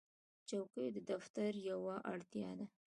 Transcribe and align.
چوکۍ 0.49 0.87
د 0.95 0.97
دفتر 1.11 1.51
یوه 1.69 1.95
اړتیا 2.13 2.51
ده. 2.59 2.65